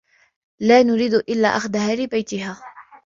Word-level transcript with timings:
لا 0.59 0.83
نريد 0.83 1.13
إلا 1.13 1.47
أخذها 1.47 1.95
لبيتها. 1.95 2.63